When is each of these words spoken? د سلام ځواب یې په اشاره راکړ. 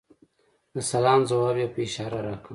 د 0.73 0.75
سلام 0.91 1.19
ځواب 1.29 1.55
یې 1.61 1.67
په 1.73 1.79
اشاره 1.87 2.19
راکړ. 2.27 2.49